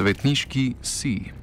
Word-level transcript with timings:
Svetniški 0.00 0.80
si. 0.80 1.39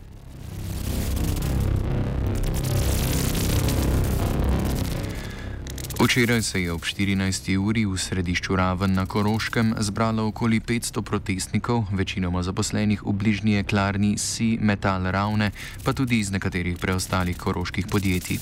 Včeraj 5.98 6.42
se 6.42 6.62
je 6.62 6.72
ob 6.72 6.82
14. 6.82 7.58
uri 7.58 7.86
v 7.86 7.98
središču 7.98 8.54
Raven 8.56 8.94
na 8.94 9.10
Koroškem 9.10 9.74
zbralo 9.82 10.28
okoli 10.30 10.62
500 10.62 11.02
protestnikov, 11.02 11.90
večinoma 11.92 12.44
zaposlenih 12.44 13.02
v 13.02 13.14
bližnji 13.18 13.58
jeklarni 13.58 14.18
Si 14.18 14.62
Metal 14.62 15.10
Ravne, 15.10 15.52
pa 15.84 15.94
tudi 15.98 16.20
iz 16.20 16.30
nekaterih 16.30 16.78
preostalih 16.78 17.38
koroških 17.38 17.90
podjetij. 17.90 18.38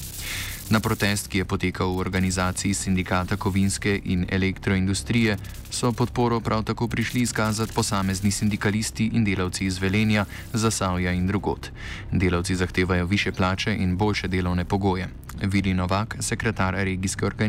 Na 0.70 0.80
protest, 0.80 1.28
ki 1.28 1.38
je 1.38 1.46
potekal 1.46 1.94
v 1.94 2.02
organizaciji 2.02 2.74
sindikata 2.74 3.38
kovinske 3.38 4.02
in 4.04 4.26
elektroindustrije, 4.30 5.38
so 5.72 5.94
podporo 5.94 6.40
prav 6.40 6.64
tako 6.64 6.88
prišli 6.88 7.22
izkazati 7.22 7.74
posamezni 7.74 8.32
sindikalisti 8.32 9.12
in 9.14 9.24
delavci 9.24 9.66
iz 9.66 9.78
Velenja, 9.78 10.26
Zasavja 10.54 11.12
in 11.12 11.28
drugot. 11.28 11.72
Delavci 12.12 12.56
zahtevajo 12.56 13.06
više 13.06 13.32
plače 13.32 13.76
in 13.76 13.98
boljše 13.98 14.28
delovne 14.28 14.66
pogoje. 14.66 15.08
Vili 15.42 15.74
Novak, 15.74 16.16
sekretar 16.20 16.74
regijske 16.74 17.26
organizacije 17.26 17.45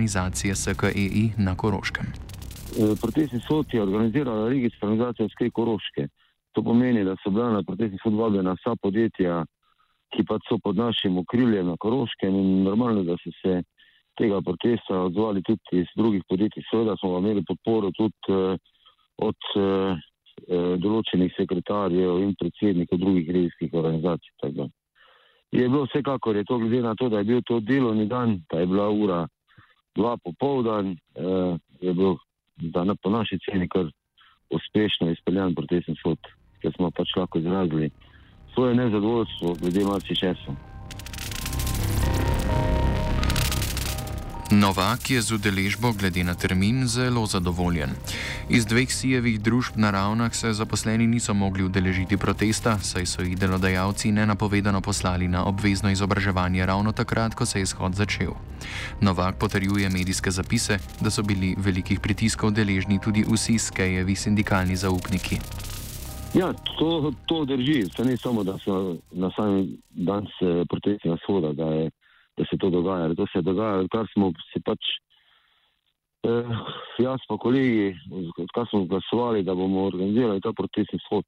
SKEI 0.54 1.32
na 1.38 1.54
Koroškem. 1.56 2.06
Protestni 3.00 3.40
sod 3.40 3.66
je 3.72 3.82
organizirala 3.82 4.48
regijska 4.48 4.86
organizacija 4.86 5.28
SKEI 5.28 5.50
Koroške. 5.50 6.08
To 6.52 6.62
pomeni, 6.62 7.04
da 7.04 7.16
so 7.22 7.30
bila 7.30 7.50
na 7.52 7.62
protestni 7.62 7.98
sod 8.02 8.14
vabljena 8.14 8.52
vsa 8.52 8.76
podjetja, 8.82 9.44
ki 10.12 10.24
pa 10.28 10.38
so 10.48 10.58
pod 10.64 10.76
našim 10.76 11.18
okriljem 11.18 11.66
na 11.66 11.76
Koroškem 11.80 12.34
in 12.34 12.62
normalno, 12.64 13.04
da 13.04 13.16
so 13.22 13.32
se 13.40 13.62
tega 14.18 14.40
protesta 14.40 15.00
odzvali 15.08 15.42
tudi 15.42 15.80
iz 15.82 15.88
drugih 15.96 16.22
podjetij. 16.28 16.62
Seveda 16.70 16.96
smo 17.00 17.18
imeli 17.18 17.44
podporo 17.44 17.90
tudi 17.96 18.36
eh, 18.36 18.56
od 19.28 19.50
eh, 19.56 19.96
določenih 20.84 21.32
sekretarjev 21.36 22.20
in 22.20 22.34
predsednikov 22.36 23.00
drugih 23.00 23.30
regijskih 23.36 23.72
organizacij. 23.72 24.68
Je 25.52 25.68
bilo 25.68 25.86
vsekakor, 25.86 26.36
je 26.36 26.44
to 26.44 26.58
glede 26.58 26.82
na 26.82 26.94
to, 26.94 27.08
da 27.08 27.18
je 27.18 27.24
bil 27.24 27.40
to 27.46 27.60
delovni 27.60 28.06
dan, 28.06 28.42
da 28.52 28.60
je 28.60 28.66
bila 28.66 28.90
ura 28.90 29.26
dva 29.96 30.16
popovdan, 30.16 30.92
eh, 30.92 31.56
je 31.80 31.94
bil 31.94 32.16
na, 32.84 32.94
po 33.02 33.10
naši 33.10 33.38
ceni 33.44 33.68
kar 33.68 33.90
uspešno 34.50 35.10
izpeljan 35.10 35.54
protestni 35.54 35.96
sod, 36.02 36.18
ker 36.62 36.72
smo 36.76 36.90
pač 36.90 37.16
lahko 37.16 37.38
izrazili 37.38 37.90
svoje 38.54 38.74
nezadovoljstvo 38.74 39.54
glede 39.60 39.84
marsičesa. 39.84 40.75
Novak 44.50 45.10
je 45.10 45.18
z 45.18 45.42
udeležbo 45.42 45.90
glede 45.90 46.22
na 46.22 46.34
termin 46.38 46.86
zelo 46.86 47.26
zadovoljen. 47.26 47.90
Iz 48.46 48.62
dveh 48.66 48.86
sijevih 48.86 49.40
družb 49.42 49.74
na 49.74 49.90
ravnah 49.90 50.30
se 50.34 50.52
zaposleni 50.52 51.06
niso 51.06 51.34
mogli 51.34 51.66
udeležiti 51.66 52.16
protesta, 52.16 52.78
saj 52.78 53.06
so 53.06 53.22
jih 53.26 53.34
delodajalci 53.34 54.12
nenapovedano 54.12 54.80
poslali 54.80 55.26
na 55.28 55.44
obvezno 55.50 55.90
izobraževanje 55.90 56.66
ravno 56.66 56.92
takrat, 56.92 57.34
ko 57.34 57.46
se 57.46 57.58
je 57.58 57.66
shod 57.66 57.94
začel. 57.94 58.38
Novak 59.00 59.34
potrjuje 59.38 59.90
medijske 59.90 60.30
zapise, 60.30 60.78
da 61.00 61.10
so 61.10 61.22
bili 61.22 61.56
velikih 61.58 62.00
pritiskov 62.00 62.54
deležni 62.54 63.00
tudi 63.02 63.26
vsi 63.26 63.58
skejevi 63.58 64.14
sindikalni 64.14 64.76
zaupniki. 64.76 65.42
Ja, 66.34 66.52
to, 66.78 67.12
to 67.26 67.44
drži. 67.44 67.90
Se 67.96 68.04
ne 68.04 68.16
samo, 68.16 68.44
da 68.44 68.58
so 68.58 68.96
na 69.10 69.30
samem 69.36 69.76
dan 69.90 70.26
protesti 70.68 71.08
na 71.08 71.16
shoda, 71.26 71.52
da, 71.52 71.64
je, 71.64 71.90
da 72.36 72.44
se 72.50 72.58
to 72.60 72.70
dogaja. 72.70 73.14
To 73.14 73.26
se 73.32 73.42
dogaja, 73.42 73.86
kar 73.92 74.06
smo 74.12 74.32
si 74.52 74.60
pač, 74.64 74.92
eh, 76.28 76.52
jaz 76.98 77.24
pa 77.28 77.38
kolegi, 77.38 77.94
kar 78.54 78.68
smo 78.70 78.84
glasovali, 78.84 79.44
da 79.44 79.54
bomo 79.54 79.86
organizirali 79.86 80.40
ta 80.40 80.52
protestni 80.52 80.98
shod. 81.06 81.24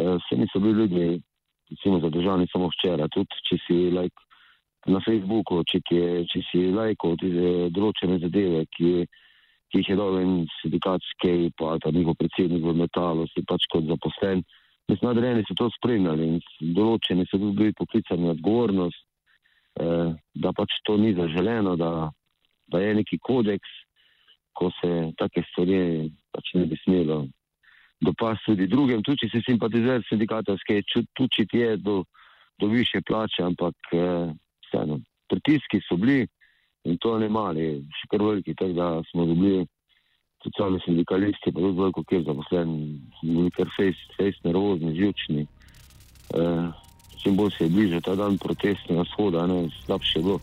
Eh, 0.00 0.18
se 0.28 0.36
niso 0.36 0.60
bili 0.60 0.82
ljudje, 0.82 1.20
recimo, 1.70 2.00
zadržani 2.00 2.46
samo 2.52 2.70
včeraj. 2.72 3.08
Tudi 3.12 3.42
če 3.48 3.58
si 3.66 3.74
like, 3.90 4.28
na 4.86 5.00
Facebooku, 5.00 5.62
če, 5.64 5.80
je, 5.90 6.24
če 6.26 6.40
si 6.50 6.64
lajko 6.74 7.14
določene 7.70 8.18
zadeve, 8.18 8.64
ki 8.72 9.04
ki 9.72 9.80
jih 9.80 9.88
je 9.88 9.96
dal 9.96 10.18
en 10.20 10.32
sindikat 10.60 11.00
Skej, 11.14 11.48
pa 11.56 11.78
ta 11.80 11.90
njihov 11.90 12.18
predsednik 12.20 12.60
v 12.60 12.76
metalu, 12.76 13.24
si 13.32 13.40
pač 13.48 13.64
kot 13.72 13.88
zaposlen. 13.88 14.44
Mislim, 14.90 15.08
nadrejeni 15.08 15.46
so 15.48 15.56
to 15.56 15.70
spremljali 15.78 16.26
in 16.28 16.74
določeni 16.76 17.24
so 17.30 17.40
bili 17.40 17.72
poklicani 17.78 18.28
na 18.28 18.34
odgovornost, 18.36 19.00
eh, 19.00 19.01
da 20.34 20.52
pač 20.56 20.80
to 20.86 20.96
ni 20.96 21.14
zaželeno, 21.14 21.76
da, 21.76 22.10
da 22.72 22.80
je 22.80 22.94
neki 23.00 23.18
kodeks, 23.22 23.70
ko 24.52 24.70
se 24.80 25.12
take 25.18 25.44
stvari 25.50 26.10
pač 26.32 26.54
ne 26.54 26.66
bi 26.68 26.76
smelo 26.84 27.22
dopasti 28.02 28.52
tudi 28.52 28.66
drugim, 28.66 29.02
tudi 29.02 29.24
če 29.24 29.30
se 29.32 29.42
simpatizer 29.46 30.02
sindikata 30.08 30.56
Skej, 30.60 30.82
tudi 31.14 31.30
če 31.36 31.46
je 31.58 31.76
do, 31.78 32.02
do 32.60 32.70
više 32.72 33.02
plače, 33.06 33.44
ampak 33.46 33.94
eh, 33.94 34.32
vseeno, 34.66 34.98
pritiski 35.30 35.80
so 35.86 35.96
bili 35.96 36.26
in 36.84 36.98
to 36.98 37.14
ne 37.22 37.28
mali, 37.30 37.68
še 38.00 38.10
kar 38.10 38.24
veliki, 38.26 38.56
tako 38.58 38.74
da 38.74 38.88
smo 39.12 39.26
dobili 39.30 39.66
tudi 40.42 40.58
sami 40.58 40.80
sindikalisti, 40.82 41.52
pa 41.54 41.62
tudi 41.62 41.78
veliko, 41.78 42.02
kjer 42.10 42.24
zaposleni, 42.26 42.96
bili 43.22 43.52
kar 43.54 43.70
face, 43.76 44.08
face 44.16 44.42
nervozni, 44.42 44.96
živčni. 44.98 45.46
E, 45.46 46.48
čim 47.22 47.36
bolj 47.36 47.50
se 47.58 47.64
je 47.64 47.70
bližal 47.70 48.00
ta 48.00 48.14
dan 48.14 48.38
protestnega 48.38 49.04
shoda, 49.14 49.46
ne, 49.46 49.68
slabše 49.86 50.18
je 50.18 50.22
bilo. 50.22 50.40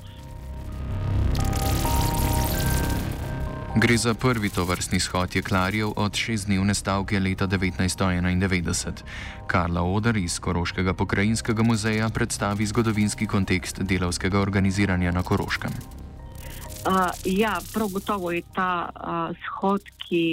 Gre 3.75 3.97
za 3.97 4.13
prvi 4.13 4.49
tovrstni 4.49 4.99
shod 4.99 5.35
jeklarjev 5.35 5.89
od 5.95 6.15
šestdnevne 6.15 6.73
stavke 6.73 7.19
leta 7.19 7.47
1991. 7.47 9.03
Karla 9.47 9.81
Oder 9.81 10.17
iz 10.17 10.39
Koroškega 10.39 10.93
pokrajinskega 10.93 11.63
muzeja 11.63 12.09
predstavi 12.09 12.65
zgodovinski 12.65 13.27
kontekst 13.27 13.81
delavskega 13.81 14.39
organiziranja 14.39 15.11
na 15.11 15.23
Koroškem. 15.23 15.71
Uh, 15.71 17.07
ja, 17.25 17.59
prav 17.73 17.87
gotovo 17.87 18.31
je 18.31 18.41
ta 18.55 18.89
uh, 18.89 19.37
shod, 19.45 19.81
ki 20.07 20.25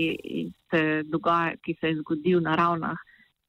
se, 0.71 1.03
dogaja, 1.05 1.57
ki 1.57 1.77
se 1.81 1.87
je 1.87 2.01
zgodil 2.01 2.41
na 2.41 2.57
ravnah 2.57 2.99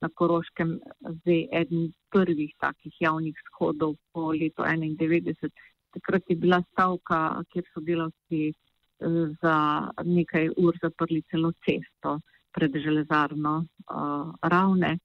na 0.02 0.10
Koroškem, 0.14 0.80
zdaj 1.00 1.48
eden 1.62 1.92
prvih 2.14 2.54
takih 2.60 2.94
javnih 3.00 3.36
shodov 3.48 3.96
po 4.14 4.32
letu 4.32 4.64
1991. 4.64 5.50
Takrat 5.94 6.24
je 6.30 6.36
bila 6.36 6.62
stavka, 6.72 7.42
kjer 7.54 7.66
so 7.74 7.82
delavci 7.82 8.42
uh, 8.52 9.30
za 9.42 9.58
nekaj 10.04 10.50
ur 10.58 10.78
zaprli 10.82 11.24
celo 11.32 11.52
cesto 11.66 12.20
pred 12.54 12.76
železarno 12.84 13.56
uh, 13.64 14.34
ravne. 14.42 14.98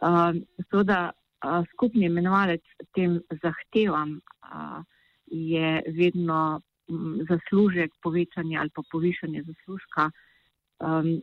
Uh, 0.00 0.32
Seveda, 0.70 1.10
uh, 1.10 1.64
skupni 1.72 2.06
imenovalec 2.06 2.62
tem 2.94 3.20
zahtevam 3.42 4.20
uh, 4.20 4.80
je 5.26 5.82
vedno 5.96 6.60
zaslužek, 7.28 7.92
povečanje 8.02 8.58
ali 8.58 8.70
pa 8.74 8.82
povišanje 8.92 9.42
zaslužka. 9.42 10.10
Um, 10.78 11.20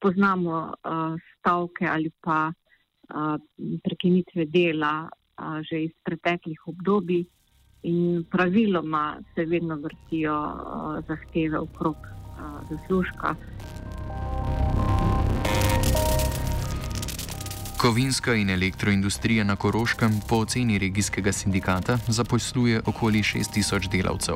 poznamo 0.00 0.72
uh, 0.72 1.16
stavke 1.38 1.86
ali 1.86 2.10
pa 2.20 2.50
uh, 2.50 3.36
prekinitve 3.82 4.44
dela 4.44 5.08
uh, 5.08 5.60
že 5.62 5.82
iz 5.84 5.94
preteklih 6.02 6.58
obdobij 6.66 7.24
in 7.82 8.24
praviloma 8.30 9.18
se 9.34 9.44
vedno 9.44 9.76
vrtijo 9.76 10.34
uh, 10.34 11.04
zahteve 11.06 11.58
okrog 11.58 11.96
uh, 11.96 12.70
zaslužka. 12.70 13.34
Kovinska 17.78 18.34
in 18.34 18.50
elektroindustrija 18.50 19.44
na 19.44 19.56
Koroškem 19.56 20.10
po 20.28 20.36
oceni 20.36 20.78
regijskega 20.78 21.32
sindikata 21.32 21.98
zaposluje 22.08 22.80
okoli 22.86 23.18
6000 23.18 23.88
delavcev. 23.88 24.34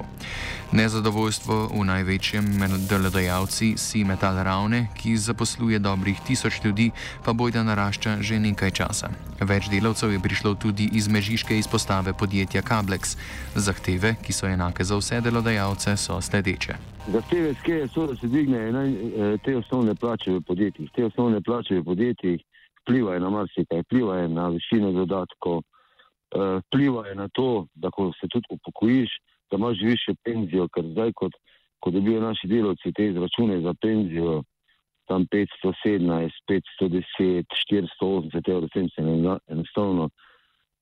Nezadovoljstvo 0.72 1.70
v 1.74 1.84
največjem 1.84 2.44
delodajalci 2.90 3.74
Si 3.76 4.04
Metal 4.04 4.44
Ravne, 4.44 4.86
ki 4.94 5.16
zaposluje 5.16 5.78
dobrih 5.78 6.20
1000 6.28 6.64
ljudi, 6.64 6.90
pa 7.24 7.32
bojda 7.32 7.62
narašča 7.62 8.16
že 8.20 8.38
nekaj 8.38 8.70
časa. 8.70 9.10
Več 9.40 9.66
delavcev 9.68 10.12
je 10.12 10.20
prišlo 10.20 10.54
tudi 10.54 10.88
iz 10.92 11.08
mežiške 11.08 11.58
izpostave 11.58 12.12
podjetja 12.12 12.62
Kablex. 12.62 13.16
Zahteve, 13.54 14.14
ki 14.22 14.32
so 14.32 14.46
enake 14.46 14.84
za 14.84 14.96
vse 14.96 15.20
delodajalce, 15.20 15.96
so 15.96 16.20
sledeče. 16.20 16.78
Zahteve, 17.08 17.54
skje 17.54 17.88
so, 17.88 18.06
da 18.06 18.16
se 18.16 18.26
dvigne 18.26 18.70
te 19.44 19.56
osnovne 19.56 19.94
plače 19.94 20.30
v 20.30 20.40
podjetjih. 20.40 20.90
Te 20.94 21.04
osnovne 21.04 21.40
plače 21.40 21.80
v 21.80 21.84
podjetjih 21.84 22.40
vplivajo 22.82 23.20
na 23.20 23.30
marsikaj, 23.30 23.82
vplivajo 23.86 24.28
na 24.28 24.48
višino 24.48 24.92
dodatkov, 24.92 25.58
eh, 25.58 26.60
vplivajo 26.66 27.14
na 27.14 27.28
to, 27.28 27.66
da 27.74 27.90
ko 27.90 28.12
se 28.20 28.28
tudi 28.28 28.46
upokojiš, 28.50 29.10
da 29.50 29.56
imaš 29.56 29.78
više 29.82 30.14
penzijo, 30.24 30.68
ker 30.68 30.84
zdaj, 30.92 31.12
kot, 31.12 31.32
ko 31.80 31.90
dobijo 31.90 32.20
naši 32.20 32.46
delavci 32.46 32.92
te 32.92 33.06
izračune 33.06 33.60
za 33.60 33.74
penzijo, 33.80 34.42
tam 35.08 35.26
517, 35.26 36.30
510, 36.48 37.44
480 37.70 38.48
evrov, 38.48 38.68
tem 38.72 38.88
se 38.88 39.02
ne 39.02 39.16
da, 39.22 39.38
enostavno 39.48 40.08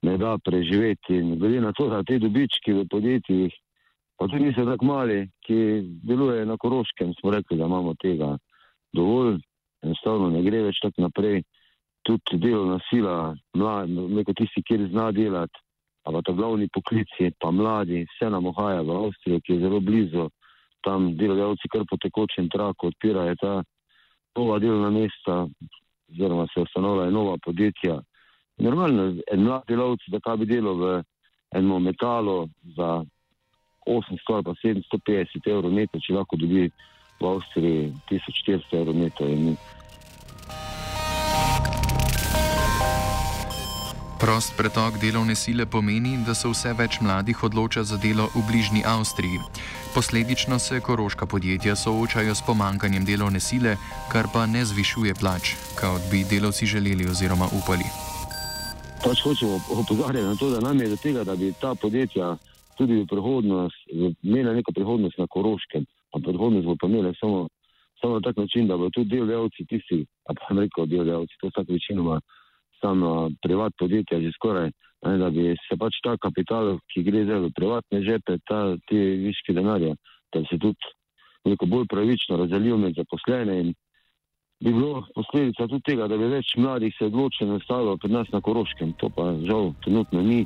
ne 0.03 0.17
da 0.19 0.39
preživeti. 0.45 1.15
In 1.15 1.39
glede 1.39 1.61
na 1.61 1.73
to, 1.73 1.89
da 1.89 2.03
te 2.03 2.19
dobički 2.19 2.73
v 2.73 2.87
podjetjih, 2.91 3.55
pa 4.19 4.29
tudi 4.29 4.45
niso 4.45 4.65
tako 4.65 4.85
mali, 4.85 5.29
ki 5.47 5.83
delujejo 6.05 6.45
na 6.47 6.57
Koroškem, 6.57 7.15
smo 7.21 7.31
rekli, 7.31 7.57
da 7.57 7.65
imamo 7.65 7.95
tega 8.03 8.37
dovolj, 8.93 9.41
enostavno 9.83 10.31
ne 10.31 10.43
gre 10.43 10.63
več 10.69 10.81
tako 10.83 11.09
naprej 11.09 11.43
tudi 12.03 12.39
delovna 12.39 12.79
sila, 12.91 13.35
neko 13.55 14.33
tisti, 14.37 14.63
ki 14.63 14.79
zna 14.91 15.11
delati, 15.13 15.61
ampak 16.09 16.25
ta 16.27 16.33
glavni 16.33 16.69
poklic 16.73 17.09
je 17.19 17.31
pa 17.41 17.51
mladi, 17.51 18.05
vse 18.09 18.31
nam 18.31 18.47
ohaja 18.47 18.83
v 18.83 18.97
Avstrijo, 18.97 19.41
ki 19.45 19.53
je 19.53 19.61
zelo 19.61 19.81
blizu, 19.81 20.29
tam 20.85 21.13
delodajalci 21.17 21.69
kar 21.69 21.85
po 21.91 21.97
tekočem 22.01 22.49
traku 22.49 22.89
odpirajo 22.89 23.35
ta 23.41 23.53
nova 24.37 24.59
delovna 24.59 24.91
mesta, 24.91 25.47
oziroma 26.11 26.47
se 26.55 26.61
ustanovljajo 26.61 27.11
nova 27.11 27.37
podjetja. 27.45 28.01
Normalno, 28.59 29.15
en 29.33 29.43
mlad 29.45 29.65
delavc, 29.69 30.09
da 30.09 30.21
kaj 30.21 30.37
bi 30.41 30.47
delal 30.47 30.77
v 30.81 31.03
enem 31.57 31.83
metalu 31.83 32.49
za 32.77 33.05
800 33.87 34.35
ali 34.35 34.45
pa 34.45 34.55
750 34.65 35.51
evrov 35.51 35.73
neto, 35.73 35.99
če 35.99 36.15
lahko 36.15 36.37
dobi 36.37 36.71
v 37.21 37.27
Avstriji 37.27 37.93
1400 38.11 38.81
evrov 38.81 38.97
neto. 38.97 39.29
Prost 44.31 44.55
pretok 44.55 44.95
delovne 45.03 45.35
sile 45.35 45.67
pomeni, 45.67 46.13
da 46.27 46.37
se 46.39 46.47
vse 46.47 46.71
več 46.79 47.01
mladih 47.03 47.41
odloča 47.43 47.83
za 47.83 47.97
delo 47.99 48.29
v 48.31 48.45
bližnji 48.47 48.85
Avstriji. 48.87 49.41
Posledično 49.95 50.59
se 50.63 50.79
koroška 50.79 51.27
podjetja 51.27 51.75
soočajo 51.75 52.37
s 52.39 52.47
pomankanjem 52.47 53.03
delovne 53.09 53.41
sile, 53.43 53.75
kar 54.13 54.31
pa 54.31 54.47
ne 54.47 54.63
zvišuje 54.63 55.19
plač, 55.19 55.57
kot 55.81 56.07
bi 56.13 56.23
delavci 56.31 56.71
želeli 56.73 57.11
oziroma 57.11 57.51
upali. 57.59 57.91
Pač 59.03 59.19
hočemo 59.27 59.59
opozarjati 59.83 60.29
na 60.31 60.39
to, 60.39 60.55
da 60.55 60.63
nam 60.63 60.79
je 60.79 60.95
do 60.95 61.03
tega, 61.03 61.27
da 61.27 61.35
bi 61.35 61.51
ta 61.59 61.75
podjetja 61.75 62.37
tudi 62.79 63.03
v 63.03 63.11
prihodnosti 63.11 64.15
imela 64.23 64.55
neko 64.55 64.71
prihodnost 64.71 65.19
na 65.19 65.27
koroškem, 65.27 65.83
a 66.15 66.23
prihodnost 66.23 66.71
bo 66.71 66.79
pa 66.79 66.87
imela 66.87 67.11
samo, 67.19 67.49
samo 67.99 68.23
na 68.23 68.23
tak 68.31 68.39
način, 68.39 68.71
da 68.71 68.79
bodo 68.79 68.95
tudi 68.95 69.19
delavci 69.27 69.67
tisti, 69.67 70.07
a 70.31 70.39
pa 70.39 70.55
ne 70.55 70.71
reko 70.71 70.87
delavci, 70.87 71.35
to 71.43 71.51
vsak 71.51 71.67
večinoma 71.67 72.23
samo 72.81 73.31
privat 73.43 73.75
podjetja 73.79 74.21
že 74.21 74.33
skoraj, 74.37 74.71
ne, 75.07 75.19
da 75.19 75.31
bi 75.31 75.55
se 75.69 75.77
pač 75.81 76.01
ta 76.05 76.17
kapital, 76.21 76.79
ki 76.93 77.05
gre 77.07 77.25
zdaj 77.25 77.45
v 77.47 77.53
privatne 77.57 78.03
žepe, 78.05 78.39
ta, 78.49 78.77
te 78.89 78.99
viške 79.25 79.55
denarja, 79.57 79.95
da 80.33 80.41
bi 80.41 80.51
se 80.51 80.59
tudi 80.59 80.97
neko 81.45 81.67
bolj 81.67 81.87
pravično 81.89 82.37
razdelil 82.37 82.77
med 82.77 82.99
zaposlene 82.99 83.61
in 83.61 83.75
bi 84.61 84.73
bilo 84.73 85.05
posledica 85.15 85.67
tudi 85.67 85.87
tega, 85.89 86.09
da 86.09 86.19
bi 86.21 86.29
več 86.29 86.53
mladih 86.57 86.93
se 86.99 87.09
odločilo 87.09 87.57
nastalo 87.57 87.97
pri 87.97 88.13
nas 88.13 88.29
na 88.33 88.41
Koroškem. 88.45 88.93
To 89.01 89.09
pa 89.09 89.33
žal 89.49 89.73
trenutno 89.85 90.23
ni, 90.23 90.45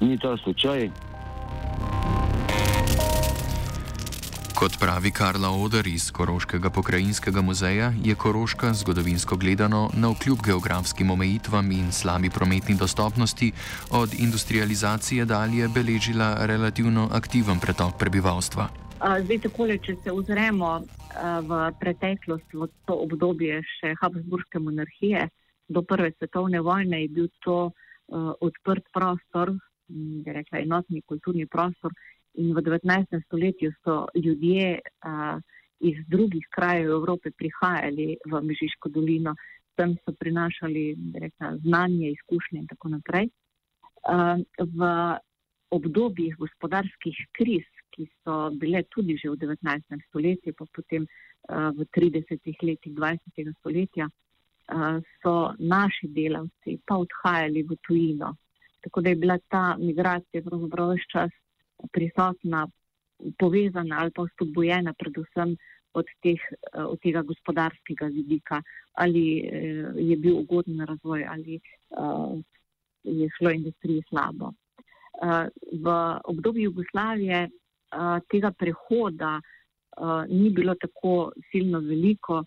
ni 0.00 0.18
ta 0.20 0.36
slučaj. 0.36 0.90
Kot 4.58 4.74
pravi 4.82 5.10
Karla 5.14 5.50
Oder 5.64 5.86
iz 5.86 6.10
Koroškega 6.10 6.70
pokrajinskega 6.74 7.42
muzeja, 7.46 7.92
je 8.04 8.14
Koroška 8.14 8.72
zgodovinsko 8.74 9.36
gledano 9.36 9.90
na 9.94 10.08
vkljub 10.10 10.40
geografskim 10.46 11.10
omejitvam 11.14 11.70
in 11.72 11.92
slabi 11.92 12.30
prometni 12.30 12.74
dostopnosti 12.78 13.52
od 14.00 14.08
industrializacije 14.18 15.24
dalje 15.24 15.68
beležila 15.68 16.46
relativno 16.50 17.08
aktiven 17.12 17.60
pretok 17.62 17.94
prebivalstva. 17.98 18.66
Zdaj, 19.22 19.38
takole, 19.46 19.78
če 19.78 19.94
se 20.02 20.12
ozremo 20.12 20.82
v 21.50 21.62
preteklost, 21.80 22.50
v 22.50 22.66
to 22.82 22.98
obdobje 23.06 23.62
še 23.62 23.94
Habsburške 24.02 24.58
monarhije, 24.58 25.28
do 25.68 25.86
Prve 25.86 26.10
svetovne 26.18 26.58
vojne 26.66 27.04
je 27.04 27.08
bil 27.14 27.30
to 27.46 27.70
uh, 27.70 28.34
odprt 28.40 28.90
prostor, 28.90 29.54
bi 29.86 30.26
rekla 30.26 30.66
enotni 30.66 31.06
kulturni 31.06 31.46
prostor, 31.46 31.94
In 32.38 32.54
v 32.54 32.62
19. 32.62 33.24
stoletju 33.26 33.72
so 33.82 34.06
ljudje 34.14 34.78
a, 35.02 35.40
iz 35.80 35.96
drugih 36.06 36.46
krajev 36.54 36.90
Evrope 36.90 37.30
prihajali 37.30 38.16
v 38.30 38.42
Mežiško 38.42 38.88
dolino, 38.94 39.34
tam 39.74 39.96
so 40.04 40.14
prinašali 40.14 40.84
rekla, 41.14 41.56
znanje, 41.64 42.10
izkušnje 42.10 42.58
in 42.60 42.68
tako 42.70 42.92
naprej. 42.94 43.26
A, 44.06 44.36
v 44.58 44.90
obdobjih 45.74 46.36
gospodarskih 46.38 47.18
kriz, 47.34 47.66
ki 47.90 48.06
so 48.22 48.50
bile 48.54 48.84
tudi 48.94 49.18
že 49.18 49.30
v 49.34 49.36
19. 49.42 49.98
stoletju, 50.06 50.54
pa 50.54 50.64
potem 50.72 51.06
a, 51.48 51.72
v 51.74 51.88
30. 51.90 52.38
letih 52.62 52.94
20. 52.94 53.50
stoletja, 53.58 54.06
a, 54.06 55.00
so 55.22 55.34
naši 55.58 56.06
delavci 56.14 56.78
pa 56.86 57.02
odhajali 57.02 57.66
v 57.66 57.82
tujino. 57.82 58.36
Tako 58.86 59.00
da 59.02 59.10
je 59.10 59.22
bila 59.26 59.38
ta 59.50 59.74
migracija 59.74 60.42
pravzaprav 60.46 60.94
vse 60.94 61.10
čas 61.10 61.30
prisotna, 61.92 62.66
povezana 63.38 63.98
ali 64.00 64.10
pa 64.14 64.26
spodbujena 64.32 64.92
predvsem 64.98 65.56
od, 65.92 66.06
teh, 66.22 66.40
eh, 66.74 66.84
od 66.84 67.00
tega 67.00 67.22
gospodarskega 67.22 68.06
vidika, 68.06 68.62
ali 68.92 69.24
eh, 69.38 69.90
je 69.96 70.16
bil 70.16 70.38
ugoden 70.38 70.84
razvoj 70.86 71.24
ali 71.24 71.60
uh, 71.90 72.38
je 73.02 73.28
šlo 73.38 73.50
industriji 73.50 74.02
slabo. 74.08 74.52
V 75.72 75.86
obdobju 76.24 76.62
Jugoslavije 76.62 77.48
tega 78.30 78.50
prehoda 78.50 79.40
ni 80.28 80.50
bilo 80.50 80.74
tako 80.74 81.32
silno 81.50 81.80
veliko, 81.80 82.44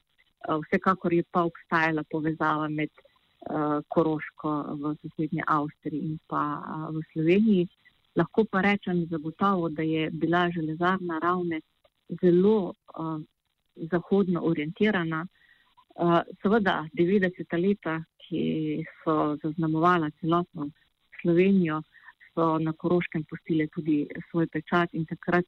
vsekakor 0.66 1.14
je 1.14 1.24
pa 1.32 1.44
obstajala 1.44 2.04
povezava 2.12 2.70
med 2.70 2.90
Koroško 3.88 4.52
v 4.84 4.94
sosednji 5.02 5.44
Avstriji 5.48 6.00
in 6.00 6.20
pa 6.28 6.44
v 6.94 7.04
Sloveniji. 7.14 7.68
Lahko 8.16 8.46
pa 8.52 8.62
rečem 8.62 9.06
zagotovo, 9.10 9.70
da 9.70 9.82
je 9.82 10.10
bila 10.12 10.50
železarna 10.52 11.20
ravne 11.20 11.62
zelo 12.22 12.58
uh, 12.68 13.22
zahodno 13.76 14.42
orientirana. 14.44 15.28
Uh, 15.96 16.20
seveda, 16.42 16.86
90. 16.94 17.58
leta, 17.68 18.04
ki 18.24 18.84
so 19.04 19.38
zaznamovala 19.44 20.10
celotno 20.20 20.70
Slovenijo, 21.22 21.82
so 22.34 22.58
na 22.60 22.74
Koroškem 22.74 23.24
postile 23.30 23.68
tudi 23.68 24.08
svoj 24.30 24.48
pečat 24.48 24.94
in 24.94 25.06
takrat 25.06 25.46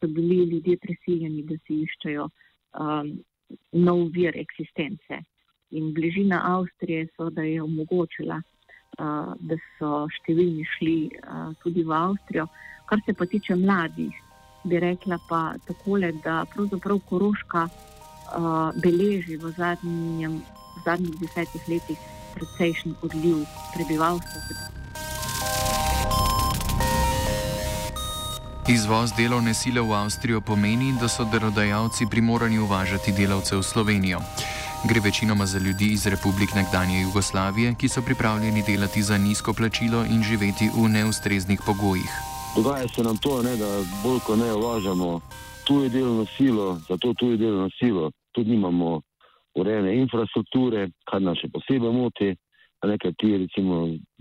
so 0.00 0.06
bili 0.06 0.44
ljudje 0.50 0.76
prisiljeni, 0.76 1.42
da 1.42 1.58
si 1.66 1.82
iščejo 1.84 2.28
um, 2.28 3.10
nov 3.72 4.06
vir 4.14 4.38
eksistence. 4.38 5.22
In 5.70 5.92
bližina 5.94 6.40
Avstrije 6.54 7.06
so, 7.16 7.30
da 7.30 7.42
je 7.42 7.62
omogočila 7.62 8.40
da 8.98 9.56
so 9.78 10.06
številni 10.12 10.64
šli 10.76 10.96
tudi 11.62 11.84
v 11.84 11.94
Avstrijo. 11.94 12.48
Kar 12.90 13.00
se 13.06 13.14
pa 13.14 13.26
tiče 13.26 13.54
mladih, 13.56 14.14
bi 14.64 14.80
rekla 14.82 15.18
pa 15.28 15.54
takole, 15.66 16.12
da 16.24 16.44
pravzaprav 16.54 16.98
Koroška 17.08 17.68
beleži 18.82 19.36
v, 19.36 19.52
zadnjem, 19.56 20.40
v 20.42 20.82
zadnjih 20.84 21.16
desetih 21.22 21.68
letih 21.68 21.98
precejšen 22.34 22.94
odliv 23.02 23.46
prebivalstva. 23.74 24.68
Izvoz 28.70 29.10
delovne 29.18 29.54
sile 29.54 29.82
v 29.82 29.90
Avstrijo 29.98 30.40
pomeni, 30.40 30.92
da 31.00 31.08
so 31.08 31.24
delodajalci 31.26 32.06
primorani 32.06 32.58
uvažati 32.58 33.12
delavce 33.12 33.56
v 33.56 33.62
Slovenijo. 33.62 34.20
Gre 34.88 35.00
večinoma 35.04 35.46
za 35.46 35.58
ljudi 35.58 35.88
iz 35.92 36.06
republik 36.06 36.50
nekdanje 36.60 36.96
Jugoslavije, 37.00 37.74
ki 37.80 37.88
so 37.88 38.00
pripravljeni 38.06 38.62
delati 38.68 39.02
za 39.02 39.16
nizko 39.18 39.52
plačilo 39.58 40.00
in 40.14 40.20
živeti 40.28 40.66
v 40.76 40.88
neustreznih 40.96 41.60
pogojih. 41.66 42.12
Dogaja 42.56 42.88
se 42.88 43.02
nam 43.08 43.16
to, 43.24 43.42
ne, 43.42 43.54
da 43.62 43.70
bolj 44.04 44.20
ko 44.26 44.36
ne 44.36 44.50
uvažamo 44.60 45.20
tuje 45.66 45.88
delovno 45.88 46.24
silo, 46.36 46.66
zato 46.88 47.14
tuje 47.20 47.36
delovno 47.36 47.68
silo 47.80 48.10
tudi 48.32 48.50
nimamo 48.50 49.00
urejene 49.60 49.92
infrastrukture, 50.02 50.88
kar 51.10 51.20
nas 51.22 51.38
še 51.42 51.48
posebej 51.54 51.92
moti. 51.92 52.30
nekaj 52.92 53.12
ti, 53.20 53.36
recimo, 53.36 53.74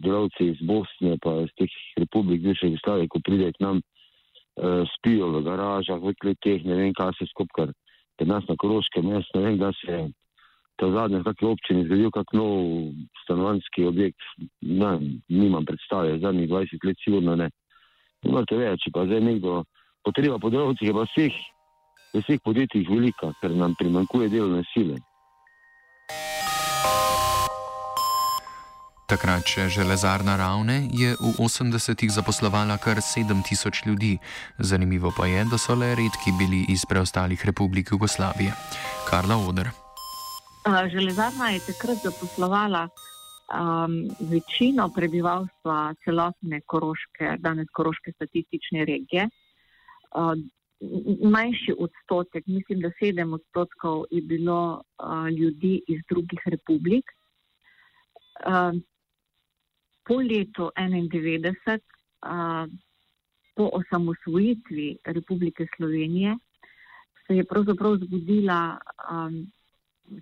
delavci 0.03 0.51
iz 0.51 0.59
Bosne, 0.67 1.15
pa 1.23 1.31
iz 1.47 1.51
teh 1.55 1.71
republik, 1.97 2.41
bivše 2.43 2.67
Jugoslavije, 2.67 3.07
ko 3.07 3.19
pridejo 3.23 3.51
k 3.55 3.63
nam, 3.63 3.77
uh, 3.79 4.83
spijo 4.97 5.29
v 5.31 5.43
garažah, 5.47 6.01
v 6.03 6.11
kleteh, 6.19 6.65
ne 6.67 6.75
vem, 6.75 6.91
kaj 6.93 7.13
se 7.15 7.25
skupaj, 7.31 7.71
ker 8.19 8.27
nas 8.27 8.43
na 8.51 8.55
Koroškem, 8.59 9.07
jaz 9.15 9.23
ne 9.35 9.41
vem, 9.45 9.57
da 9.63 9.71
se 9.79 10.09
to 10.79 10.91
zadnje 10.95 11.19
v 11.19 11.27
kakšni 11.27 11.48
občini 11.51 11.81
zgodil, 11.86 12.12
kak 12.15 12.31
nov 12.31 12.55
stanovanski 13.25 13.83
objekt, 13.86 14.24
ne, 14.63 15.19
nimam 15.27 15.67
predstave, 15.67 16.19
zadnjih 16.24 16.48
20 16.50 16.88
let 16.88 16.98
sigurno 17.03 17.36
ne. 17.36 17.50
Imate 18.24 18.55
več, 18.55 18.88
pa 18.95 19.03
zdaj 19.03 19.19
nekdo, 19.19 19.63
potreba 20.03 20.39
po 20.39 20.51
delavcih 20.51 20.88
je 20.88 20.95
pa 20.95 21.03
vseh, 21.12 21.36
vseh 22.15 22.39
podjetjih 22.43 22.88
velika, 22.88 23.36
ker 23.43 23.51
nam 23.51 23.75
primankuje 23.79 24.31
delovne 24.31 24.63
sile. 24.71 25.00
Takrat, 29.09 29.41
če 29.41 29.65
železarna 29.74 30.36
ravne, 30.38 30.86
je 30.93 31.15
v 31.17 31.31
80-ih 31.41 32.12
zaposlovala 32.13 32.77
kar 32.77 33.01
7000 33.01 33.89
ljudi. 33.89 34.19
Zanimivo 34.62 35.09
pa 35.17 35.25
je, 35.25 35.43
da 35.50 35.57
so 35.57 35.74
le 35.74 35.95
redki 35.98 36.36
bili 36.38 36.62
iz 36.69 36.86
preostalih 36.86 37.41
republik 37.41 37.89
Jugoslavije. 37.89 38.53
Karla 39.09 39.41
Oder. 39.50 39.74
Železarna 40.67 41.49
je 41.49 41.59
takrat 41.59 41.97
zaposlovala 42.03 42.87
um, 42.87 44.09
večino 44.19 44.89
prebivalstva 44.95 45.93
celotne 46.03 46.61
koroške, 46.65 47.37
danes 47.39 47.67
koroške 47.73 48.11
statistične 48.11 48.85
regije. 48.85 49.29
Uh, 50.11 50.33
manjši 51.31 51.73
odstotek, 51.79 52.47
mislim, 52.47 52.79
da 52.79 52.91
sedem 52.99 53.33
odstotkov 53.33 54.05
je 54.11 54.21
bilo 54.21 54.81
uh, 54.99 55.27
ljudi 55.27 55.81
iz 55.87 56.01
drugih 56.09 56.39
republik. 56.45 57.05
Uh, 58.47 58.75
po 60.07 60.15
letu 60.15 60.71
1991, 60.77 61.79
uh, 62.25 62.67
po 63.55 63.69
osamosvojitvi 63.73 64.97
Republike 65.05 65.67
Slovenije, 65.77 66.35
se 67.27 67.35
je 67.35 67.45
pravzaprav 67.45 67.95
zgodila 67.95 68.77
um, 69.11 69.51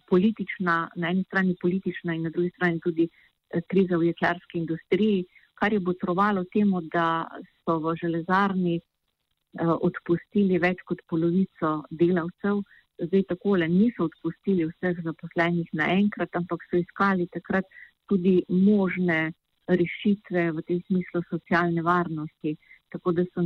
politična, 0.06 0.90
na 0.96 1.10
eni 1.10 1.24
strani 1.24 1.56
politična 1.62 2.16
in 2.16 2.24
na 2.28 2.30
drugi 2.30 2.50
strani 2.56 2.80
tudi 2.80 3.08
eh, 3.08 3.62
kriza 3.68 3.98
v 3.98 4.12
jeklarski 4.12 4.60
industriji, 4.60 5.26
kar 5.60 5.74
je 5.74 5.80
botrovalo 5.80 6.44
temu, 6.54 6.82
da 6.94 7.28
so 7.66 7.80
v 7.82 7.96
železarni 7.98 8.76
uh, 8.78 9.74
odpustili 9.82 10.60
več 10.62 10.84
kot 10.86 11.02
polovico 11.10 11.72
delavcev. 11.90 12.62
Zdaj 13.02 13.24
takole 13.32 13.68
niso 13.70 14.06
odpustili 14.06 14.68
vseh 14.70 15.02
zaposlenih 15.06 15.74
naenkrat, 15.74 16.38
ampak 16.38 16.62
so 16.70 16.78
iskali 16.78 17.28
takrat 17.34 17.66
tudi 18.10 18.40
možne 18.50 19.34
rešitve 19.68 20.52
v 20.56 20.64
tem 20.68 20.80
smislu 20.88 21.22
socialne 21.30 21.84
varnosti, 21.84 22.56
tako 22.98 23.12
da 23.12 23.24
so 23.34 23.42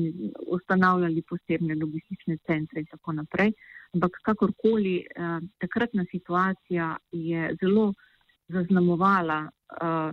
ustanavljali 0.48 1.22
posebne 1.22 1.76
logistične 1.76 2.38
centre 2.48 2.80
in 2.80 2.86
tako 2.86 3.12
naprej. 3.12 3.52
Ampak 3.94 4.12
kakorkoli, 4.24 4.96
eh, 4.98 5.40
takratna 5.60 6.06
situacija 6.12 6.98
je 7.12 7.56
zelo 7.62 7.94
zaznamovala 8.48 9.40
eh, 9.48 10.12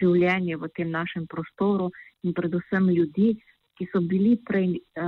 življenje 0.00 0.56
v 0.56 0.68
tem 0.74 0.90
našem 0.90 1.26
prostoru 1.26 1.90
in 2.22 2.34
predvsem 2.34 2.90
ljudi, 2.90 3.36
ki 3.78 3.86
so 3.92 4.00
bili 4.00 4.36
prej 4.42 4.74
eh, 4.74 5.02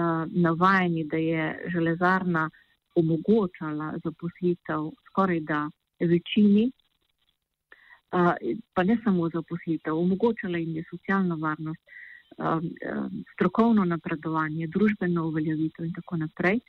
navajeni, 0.46 1.04
da 1.04 1.16
je 1.16 1.70
železarna 1.75 2.48
omogočala 2.94 3.94
zaposlitev 4.04 4.90
skoraj 5.10 5.40
da 5.40 5.68
večini 6.00 6.70
pa 8.75 8.82
ne 8.84 8.96
samo 9.04 9.28
zaposlitev, 9.28 9.98
omogočala 9.98 10.58
jim 10.58 10.76
je 10.76 10.84
socialno 10.90 11.37
varnost, 11.37 11.82
strokovno 13.35 13.85
napredovanje, 13.85 14.66
družbeno 14.66 15.26
uveljavitev 15.26 15.85
in 15.85 15.92
tako 15.92 16.16
naprej. 16.16 16.61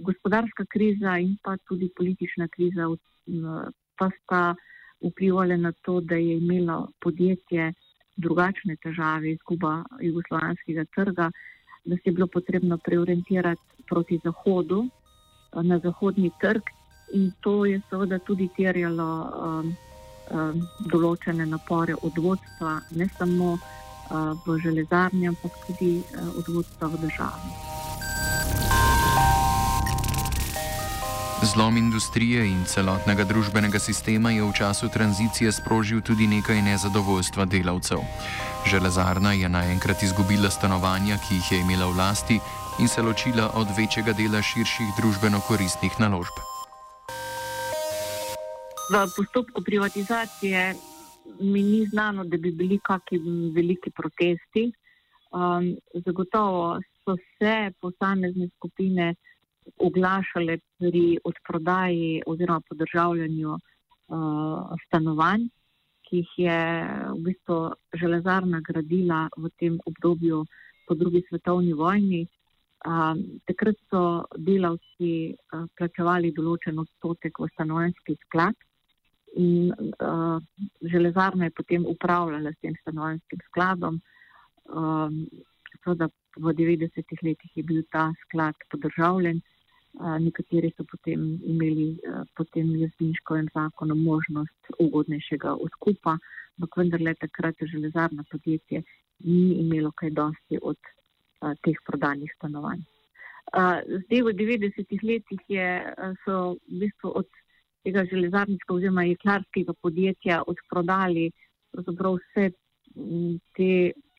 Gospodarska 0.00 0.64
kriza 0.68 1.18
in 1.18 1.36
pa 1.42 1.56
tudi 1.56 1.88
politična 1.96 2.48
kriza 2.48 2.88
pa 3.96 4.10
sta 4.10 4.54
vplivali 5.00 5.58
na 5.58 5.72
to, 5.72 6.00
da 6.00 6.14
je 6.14 6.38
imelo 6.38 6.88
podjetje 7.00 7.72
drugačne 8.16 8.76
težave, 8.82 9.30
izguba 9.30 9.84
jugoslovanskega 10.00 10.84
trga, 10.94 11.30
da 11.84 11.96
se 11.96 12.02
je 12.04 12.12
bilo 12.12 12.26
potrebno 12.26 12.78
preorientirati 12.78 13.84
proti 13.88 14.20
zahodu, 14.24 14.84
na 15.62 15.78
zahodni 15.78 16.30
trg 16.40 16.62
in 17.12 17.32
to 17.40 17.64
je 17.64 17.80
seveda 17.90 18.18
tudi 18.18 18.48
terjalo 18.56 19.08
um, 19.22 19.74
Um, 20.32 20.62
določene 20.88 21.44
napore 21.44 21.92
od 22.00 22.16
vodstva, 22.16 22.78
ne 22.96 23.04
samo 23.18 23.48
uh, 23.58 23.83
v 24.46 24.58
železarni, 24.58 25.28
ampak 25.28 25.52
tudi 25.66 26.02
od 26.38 26.44
vodstva 26.48 26.88
v 26.88 26.96
državi. 27.06 27.48
Zlom 31.44 31.76
industrije 31.76 32.46
in 32.48 32.64
celotnega 32.64 33.24
družbenega 33.28 33.78
sistema 33.78 34.32
je 34.32 34.40
v 34.42 34.52
času 34.52 34.88
tranzicije 34.88 35.52
sprožil 35.52 36.00
tudi 36.00 36.26
nekaj 36.26 36.62
nezadovoljstva 36.62 37.44
delavcev. 37.44 38.00
Železarna 38.64 39.32
je 39.32 39.48
naenkrat 39.48 40.02
izgubila 40.02 40.50
stanovanja, 40.50 41.20
ki 41.20 41.34
jih 41.34 41.52
je 41.52 41.60
imela 41.60 41.86
v 41.92 41.96
lasti, 41.96 42.40
in 42.80 42.88
se 42.88 43.02
ločila 43.02 43.50
od 43.54 43.68
večjega 43.76 44.16
dela 44.16 44.42
širših 44.42 44.96
družbeno-koristnih 44.98 46.00
naložb 46.00 46.34
v 48.90 49.08
postopku 49.16 49.62
privatizacije 49.62 50.74
mi 51.40 51.62
ni 51.62 51.86
znano, 51.86 52.24
da 52.24 52.36
bi 52.36 52.52
bili 52.52 52.78
kakšni 52.78 53.50
veliki 53.54 53.90
protesti. 53.90 54.72
Um, 55.34 55.74
zagotovo 56.06 56.80
so 57.04 57.16
se 57.38 57.70
posamezne 57.80 58.48
skupine 58.56 59.14
oglašale 59.76 60.58
pri 60.78 61.18
odprodaji 61.24 62.22
oziroma 62.26 62.60
podržavljanju 62.68 63.50
uh, 63.50 64.76
stanovanj, 64.86 65.48
ki 66.04 66.16
jih 66.16 66.32
je 66.36 66.60
v 67.16 67.18
bistvu 67.24 67.58
železarna 68.00 68.60
gradila 68.60 69.28
v 69.36 69.50
tem 69.58 69.78
obdobju 69.86 70.44
po 70.86 70.94
drugi 70.94 71.24
svetovni 71.28 71.72
vojni. 71.72 72.26
Um, 72.84 73.40
takrat 73.48 73.78
so 73.90 74.24
delavci 74.36 75.32
uh, 75.32 75.64
plačevali 75.78 76.34
določen 76.36 76.78
odstotek 76.78 77.40
v 77.40 77.48
stanovanjski 77.54 78.16
sklad. 78.26 78.54
In 79.36 79.72
uh, 79.72 80.38
železarna 80.80 81.44
je 81.44 81.50
potem 81.50 81.86
upravljala 81.86 82.52
s 82.52 82.60
tem 82.62 82.74
stanovanjskim 82.80 83.40
skladom. 83.48 84.00
Um, 84.64 85.26
v 86.36 86.52
90-ih 86.58 87.20
letih 87.22 87.56
je 87.56 87.62
bil 87.62 87.82
ta 87.90 88.12
sklad 88.22 88.54
podržavljen, 88.70 89.40
uh, 89.40 90.16
nekateri 90.22 90.70
so 90.76 90.86
potem 90.90 91.26
imeli 91.42 91.88
uh, 92.06 92.22
potem 92.36 92.70
jazdiškovem 92.78 93.50
zakonu 93.54 93.94
možnost 93.94 94.70
ugodnejšega 94.78 95.56
odkupa, 95.66 96.16
ampak 96.56 96.76
vendarle 96.78 97.14
takrat 97.14 97.58
železarna 97.74 98.24
podjetje 98.30 98.82
ni 99.18 99.58
imelo 99.60 99.90
kaj 99.92 100.10
dosti 100.10 100.58
od 100.62 100.78
uh, 100.78 101.52
teh 101.62 101.78
prodanih 101.86 102.30
stanovanj. 102.38 102.86
Uh, 103.50 103.82
zdaj 104.06 104.22
v 104.30 104.38
90-ih 104.38 105.02
letih 105.02 105.42
je, 105.48 105.68
so 106.24 106.54
v 106.70 106.86
bistvu 106.86 107.18
od 107.18 107.26
tega 107.84 108.04
železarniškega 108.10 108.74
oziroma 108.74 109.04
jeklarskega 109.08 109.74
podjetja 109.82 110.42
odprodali 110.46 111.30
vse 111.74 112.50
te 113.56 113.70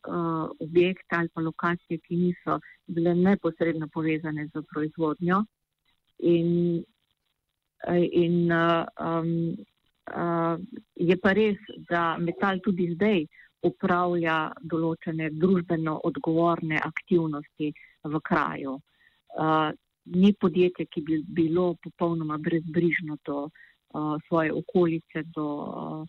uh, 0.08 0.50
objekte 0.60 1.16
ali 1.16 1.30
pa 1.34 1.42
lokacije, 1.42 2.00
ki 2.08 2.16
niso 2.16 2.60
bile 2.88 3.16
neposredno 3.16 3.88
povezane 3.94 4.48
z 4.48 4.64
proizvodnjo. 4.74 5.44
In, 6.20 6.84
in 8.12 8.52
uh, 8.52 8.86
um, 9.00 9.56
uh, 10.12 10.60
je 10.96 11.18
pa 11.22 11.34
res, 11.34 11.58
da 11.90 12.18
metal 12.18 12.60
tudi 12.64 12.92
zdaj 12.96 13.26
upravlja 13.66 14.52
določene 14.62 15.32
družbeno 15.34 16.00
odgovorne 16.04 16.78
aktivnosti 16.78 17.72
v 18.04 18.22
kraju. 18.22 18.78
Uh, 19.36 19.72
ni 20.06 20.34
podjetje, 20.34 20.86
ki 20.86 21.02
bi 21.02 21.24
bilo 21.28 21.76
popolnoma 21.84 22.38
brezbrižno 22.38 23.18
do 23.26 23.38
uh, 23.44 24.22
svoje 24.28 24.54
okolice, 24.54 25.24
do, 25.36 25.48
uh, 25.48 26.08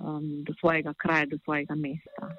um, 0.00 0.44
do 0.44 0.54
svojega 0.60 0.94
kraja, 0.94 1.26
do 1.26 1.38
svojega 1.44 1.74
mesta. 1.74 2.34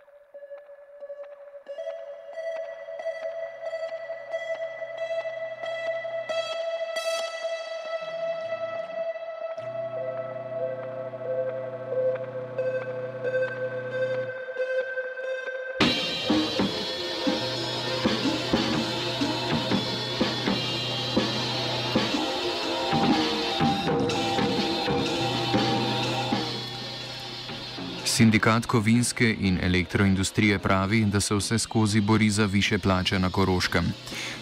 Sindikat 28.17 28.65
kovinske 28.65 29.35
in 29.39 29.59
elektroindustrije 29.61 30.59
pravi, 30.59 31.05
da 31.05 31.19
se 31.21 31.35
vse 31.35 31.59
skozi 31.59 32.01
bori 32.01 32.29
za 32.29 32.45
više 32.45 32.77
plače 32.79 33.19
na 33.19 33.29
Koroškem. 33.29 33.85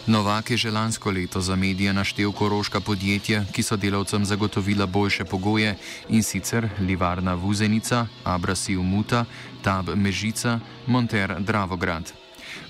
Novak 0.08 0.52
je 0.52 0.58
že 0.58 0.72
lansko 0.72 1.12
leto 1.12 1.42
za 1.42 1.56
medije 1.56 1.94
naštel 1.94 2.32
koroška 2.32 2.80
podjetja, 2.80 3.44
ki 3.52 3.64
so 3.64 3.76
delavcem 3.76 4.26
zagotovila 4.26 4.86
boljše 4.86 5.26
pogoje 5.26 5.76
in 6.10 6.24
sicer 6.24 6.70
Livarna 6.80 7.34
Vuzenica, 7.34 8.08
Abrasi 8.24 8.78
Umuta, 8.78 9.26
Tab 9.62 9.90
Mežica, 9.96 10.60
Monter 10.88 11.36
Dravograd. 11.40 12.14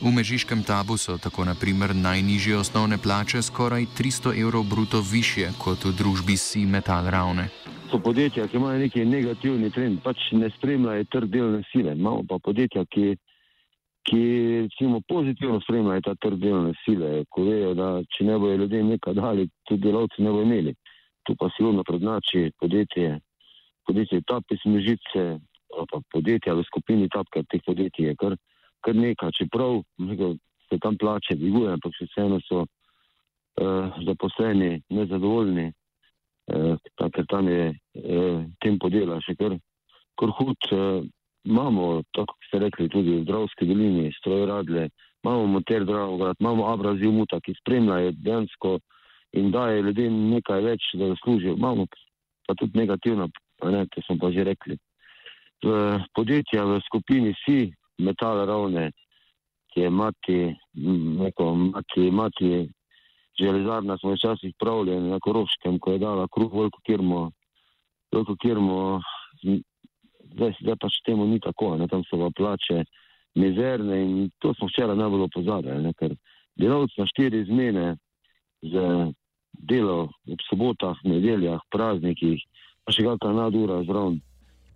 V 0.02 0.12
Mežiškem 0.12 0.64
tabu 0.64 0.98
so 0.98 1.18
tako 1.18 1.46
naprimer 1.46 1.96
najnižje 1.96 2.58
osnovne 2.58 2.98
plače 2.98 3.42
skoraj 3.42 3.86
300 4.00 4.42
evrov 4.42 4.64
bruto 4.64 5.02
više 5.02 5.52
kot 5.58 5.86
v 5.86 5.92
družbi 5.92 6.38
Si 6.38 6.66
Metal 6.66 7.06
Ravne 7.06 7.50
so 7.96 8.02
podjetja, 8.04 8.48
ki 8.48 8.58
imajo 8.58 8.80
neki 8.80 9.06
negativni 9.06 9.70
trend, 9.72 10.02
pač 10.04 10.32
ne 10.36 10.50
spremljajo 10.58 11.06
trg 11.12 11.30
delovne 11.32 11.64
sile. 11.72 11.94
Imamo 11.96 12.26
pa 12.28 12.40
podjetja, 12.44 12.84
ki, 12.92 13.14
ki 14.10 14.22
recimo, 14.66 15.00
pozitivno 15.08 15.62
spremljajo 15.64 16.04
ta 16.04 16.16
trg 16.20 16.42
delovne 16.42 16.74
sile, 16.84 17.24
ko 17.32 17.46
vejo, 17.48 17.74
da 17.78 17.88
če 18.12 18.28
ne 18.28 18.40
bojo 18.42 18.58
ljudem 18.64 18.90
nekaj 18.92 19.16
dali, 19.16 19.48
tudi 19.70 19.88
delavci 19.88 20.26
ne 20.26 20.34
bojo 20.34 20.44
imeli. 20.44 20.74
Tu 21.24 21.36
pa 21.40 21.50
sigurno 21.56 21.86
prednači 21.88 22.52
podjetje, 22.60 23.14
podjetje 23.88 24.22
Tapis 24.28 24.66
Mežice, 24.66 25.24
pa 25.72 26.02
podjetja 26.12 26.58
v 26.58 26.68
skupini 26.68 27.08
Tapka, 27.14 27.46
teh 27.48 27.64
podjetij 27.64 28.12
je 28.12 28.20
kar, 28.20 28.36
kar 28.84 28.96
nekaj. 28.96 29.32
Čeprav 29.40 29.80
se 30.68 30.82
tam 30.84 31.00
plače 31.00 31.40
dvigujejo, 31.40 31.78
ampak 31.80 31.96
vseeno 32.02 32.44
so 32.44 32.66
uh, 32.66 34.04
zaposleni 34.04 34.82
nezadovoljni 34.90 35.72
ker 36.48 37.26
tam 37.28 37.48
je 37.50 37.74
eh, 37.74 38.40
tempo 38.62 38.90
dela 38.90 39.20
še 39.22 39.36
kar, 39.40 39.58
kar 40.20 40.34
hud. 40.40 40.72
Eh, 40.72 41.06
imamo, 41.46 42.02
tako 42.18 42.34
kot 42.34 42.48
ste 42.48 42.60
rekli, 42.64 42.90
tudi 42.90 43.20
v 43.20 43.26
Dravski 43.26 43.68
dolini, 43.70 44.10
strojradle, 44.18 44.88
imamo 45.22 45.46
motor 45.46 45.86
Dravograd, 45.86 46.40
imamo 46.40 46.72
Abraziv 46.72 47.12
Muta, 47.14 47.38
ki 47.38 47.54
spremljajo 47.60 48.16
dejansko 48.18 48.80
in 49.38 49.52
daje 49.54 49.84
ljudem 49.86 50.16
nekaj 50.32 50.64
več, 50.66 50.88
da 50.98 51.12
zaslužijo. 51.14 51.54
Imamo 51.54 51.86
pa 52.48 52.56
tudi 52.58 52.80
negativno, 52.80 53.30
ne, 53.62 53.86
ki 53.94 54.02
smo 54.08 54.18
pa 54.22 54.32
že 54.34 54.46
rekli. 54.48 54.78
V 55.66 56.00
podjetja 56.18 56.66
v 56.66 56.80
skupini 56.88 57.34
Si, 57.44 57.70
Metal 58.02 58.42
Ravne, 58.50 58.90
ki 59.74 59.86
je 59.86 59.90
mati, 59.90 60.40
neko, 61.22 61.54
mati, 61.56 62.10
mati 62.12 62.50
železarna 63.40 63.98
smo 63.98 64.14
včasih 64.14 64.54
pravljeni 64.60 65.10
na 65.10 65.20
Koroškem, 65.20 65.80
ko 65.80 65.92
je 65.92 66.00
dala 66.00 66.28
kruh 66.28 66.54
veliko 66.54 66.80
kirmo, 66.86 67.32
veliko 68.12 68.36
kirmo, 68.42 69.02
zdaj, 70.34 70.54
zdaj 70.62 70.78
pač 70.82 71.02
temu 71.06 71.28
ni 71.28 71.40
tako, 71.40 71.76
ne, 71.78 71.88
tam 71.88 72.04
so 72.08 72.20
pa 72.20 72.30
plače 72.36 72.84
mizerne 73.36 74.02
in 74.04 74.30
to 74.40 74.54
smo 74.54 74.68
včeraj 74.68 74.96
najbolj 74.96 75.28
opozarjali, 75.28 75.94
ker 76.00 76.16
delavci 76.56 77.02
na 77.02 77.08
štiri 77.12 77.44
izmene 77.44 77.88
z 78.64 79.12
delo 79.52 80.10
v 80.28 80.40
sobotah, 80.50 80.98
nedeljah, 81.04 81.60
praznikih, 81.72 82.42
pa 82.84 82.96
še 82.96 83.04
kakšna 83.04 83.34
nadura 83.36 83.84
zraven, 83.84 84.20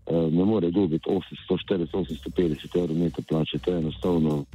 eh, 0.08 0.28
ne 0.32 0.46
more 0.46 0.72
dobiti 0.72 1.10
840-850 1.10 2.76
evrov 2.76 2.98
neto 2.98 3.22
plače, 3.22 3.60
to 3.60 3.72
je 3.72 3.78
enostavno 3.78 4.46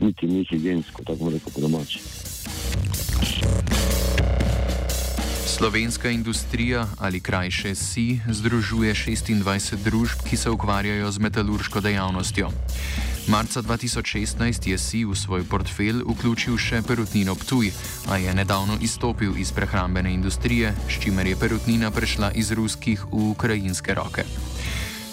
niti 0.00 0.26
ni 0.26 0.44
higijensko, 0.44 1.04
tako 1.04 1.30
reči 1.30 1.52
po 1.54 1.60
domači. 1.60 2.00
Slovenska 5.60 6.10
industrija 6.10 6.86
ali 6.98 7.20
krajše 7.20 7.74
SI 7.74 8.20
združuje 8.28 8.94
26 8.94 9.76
družb, 9.76 10.22
ki 10.30 10.36
se 10.36 10.50
ukvarjajo 10.50 11.10
z 11.12 11.18
metalurško 11.18 11.80
dejavnostjo. 11.80 12.48
Marca 13.28 13.62
2016 13.62 14.68
je 14.68 14.78
SI 14.78 15.04
v 15.04 15.14
svoj 15.14 15.44
portfelj 15.44 16.00
vključil 16.08 16.56
še 16.56 16.80
perutnino 16.88 17.34
Ptuj, 17.34 17.68
a 18.08 18.16
je 18.16 18.32
nedavno 18.34 18.78
izstopil 18.80 19.36
iz 19.36 19.52
prehrambene 19.52 20.14
industrije, 20.14 20.72
s 20.88 20.96
čimer 21.04 21.26
je 21.26 21.36
perutnina 21.36 21.90
prešla 21.90 22.32
iz 22.32 22.52
ruskih 22.56 23.04
v 23.12 23.28
ukrajinske 23.36 23.94
roke. 23.94 24.24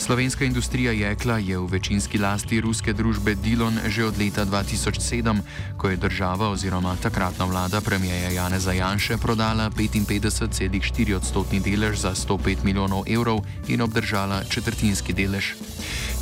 Slovenska 0.08 0.46
industrija 0.46 0.92
jekla 0.92 1.38
je 1.38 1.58
v 1.60 1.68
večinski 1.68 2.18
lasti 2.18 2.62
ruske 2.62 2.94
družbe 2.94 3.36
Dilon 3.36 3.76
že 3.92 4.06
od 4.06 4.16
leta 4.16 4.46
2007, 4.46 5.42
ko 5.78 5.90
je 5.90 5.98
država 5.98 6.48
oziroma 6.50 6.96
takratna 6.96 7.46
vlada 7.46 7.82
premijeja 7.82 8.30
Janeza 8.30 8.72
Janše 8.72 9.18
prodala 9.18 9.70
55,4 9.70 11.16
odstotni 11.16 11.60
delež 11.60 12.00
za 12.00 12.16
105 12.16 12.64
milijonov 12.64 13.04
evrov 13.04 13.44
in 13.68 13.82
obdržala 13.82 14.44
četrtinski 14.44 15.14
delež. 15.14 15.54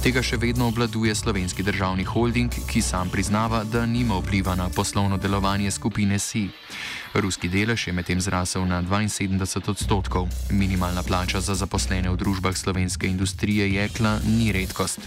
Tega 0.05 0.21
še 0.21 0.37
vedno 0.37 0.67
obladuje 0.69 1.15
slovenski 1.17 1.63
državni 1.65 2.03
holding, 2.05 2.53
ki 2.69 2.81
sam 2.85 3.09
priznava, 3.09 3.63
da 3.65 3.87
nima 3.89 4.19
vpliva 4.19 4.53
na 4.53 4.67
poslovno 4.69 5.17
delovanje 5.17 5.71
skupine 5.73 6.19
SI. 6.21 6.43
Ruski 7.17 7.49
delež 7.49 7.87
je 7.87 7.93
medtem 7.97 8.21
zrasel 8.21 8.67
na 8.69 8.83
72 8.85 9.71
odstotkov. 9.73 10.29
Minimalna 10.53 11.01
plača 11.01 11.41
za 11.41 11.57
zaposlene 11.57 12.13
v 12.13 12.21
družbah 12.21 12.53
slovenske 12.53 13.09
industrije 13.09 13.65
jekla 13.73 14.19
ni 14.29 14.53
redkost. 14.53 15.01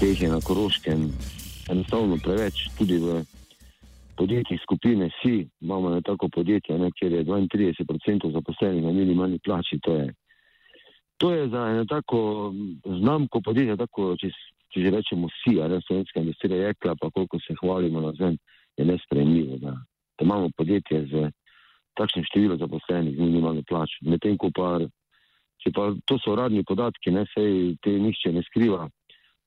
Teh 0.00 0.16
je 0.16 0.32
na 0.32 0.40
Koroškem 0.40 1.12
enostavno 1.68 2.16
preveč, 2.16 2.72
tudi 2.80 2.96
v 3.04 3.20
podjetjih 4.16 4.64
skupine 4.64 5.12
SI 5.20 5.44
imamo 5.60 5.92
na 5.92 6.00
tako 6.00 6.32
podjetje, 6.32 6.78
ne, 6.80 6.88
kjer 6.96 7.20
je 7.20 7.24
32% 7.28 8.32
zaposlenih 8.32 8.80
na 8.80 8.96
minimalni 8.96 9.36
plači. 9.44 9.76
To 9.84 9.92
je, 9.92 10.08
to 11.22 11.30
je 11.30 11.46
za 11.52 11.62
eno 11.70 11.84
tako 11.86 12.50
znamko 12.84 13.40
podjetja, 13.46 13.76
tako, 13.78 14.16
če, 14.18 14.32
če 14.74 14.82
že 14.82 14.92
rečemo 14.96 15.30
SI, 15.38 15.60
ali 15.62 15.78
slovenska 15.86 16.20
industrija 16.20 16.66
jekla, 16.66 16.96
pa 17.00 17.10
koliko 17.14 17.38
se 17.40 17.54
hvalimo 17.60 18.02
na 18.02 18.12
zem, 18.18 18.36
je 18.76 18.84
nespremljivo. 18.90 19.60
Da 19.62 19.76
da 20.18 20.24
imamo 20.24 20.50
podjetje 20.56 21.06
z 21.10 21.30
takšnim 21.98 22.24
številom 22.30 22.58
zaposlenih, 22.60 23.18
minimalno 23.18 23.62
plačo. 23.68 23.98
Medtem 24.06 24.38
ko 24.40 24.50
pa, 24.54 24.78
če 25.62 25.72
pa 25.74 25.90
to 26.06 26.18
so 26.22 26.34
uradni 26.36 26.64
podatki, 26.64 27.12
ne 27.12 27.26
se 27.32 27.44
te 27.82 27.96
nišče 27.98 28.32
ne 28.32 28.42
skriva, 28.48 28.86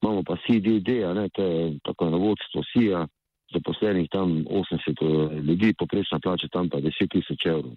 imamo 0.04 0.24
pa 0.28 0.38
CDD, 0.46 1.00
ne, 1.18 1.30
to 1.34 1.44
je 1.44 1.62
tako 1.88 2.12
na 2.14 2.20
vodstvo 2.22 2.62
SIA, 2.74 3.06
zaposlenih 3.54 4.10
tam 4.12 4.44
80 4.46 5.02
eh, 5.02 5.40
ljudi, 5.48 5.74
poprečna 5.78 6.20
plača 6.22 6.50
tam 6.52 6.70
pa 6.70 6.82
10 6.84 7.12
tisoč 7.14 7.46
evrov. 7.46 7.74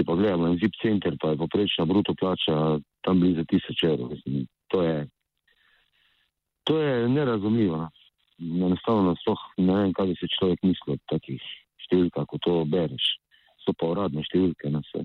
Če 0.00 0.06
pa 0.08 0.14
gledamo 0.16 0.46
en 0.48 0.54
zip 0.56 0.72
center, 0.80 1.12
pa 1.20 1.34
je 1.34 1.36
poprečna 1.36 1.84
bruto 1.84 2.14
plača 2.16 2.54
tam 3.04 3.18
blizu 3.20 3.42
tisoč 3.44 3.82
evrov. 3.84 4.14
To 4.72 4.78
je, 4.80 4.94
to 6.64 6.78
je 6.80 7.08
nerazumljivo. 7.12 7.82
No 8.40 8.70
enostavno 8.70 9.12
sploh 9.20 9.42
ne 9.58 9.74
vem, 9.76 9.92
kaj 9.92 10.08
bi 10.08 10.14
se 10.16 10.30
človek 10.38 10.64
mislil 10.64 10.96
od 10.96 11.02
takih 11.12 11.44
številk, 11.84 12.14
kako 12.16 12.40
to 12.40 12.54
bereš. 12.64 13.10
So 13.60 13.76
pa 13.76 13.90
uradne 13.92 14.24
številke 14.24 14.72
na 14.72 14.80
vse. 14.86 15.04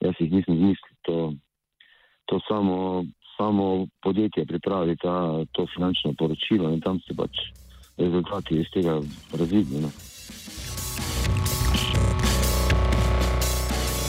Jaz 0.00 0.24
jih 0.24 0.32
nisem 0.32 0.56
zmislil. 0.56 0.96
To, 1.10 1.18
to 2.32 2.40
samo, 2.48 3.04
samo 3.36 3.68
podjetje 4.00 4.46
pripravi 4.48 4.96
ta, 5.04 5.18
to 5.52 5.68
finančno 5.74 6.14
poročilo 6.16 6.72
in 6.72 6.80
tam 6.80 6.96
se 7.04 7.12
pač 7.12 7.44
rezultati 8.00 8.56
iz 8.64 8.72
tega 8.72 8.96
razvidni. 9.36 9.84
No. 9.84 9.92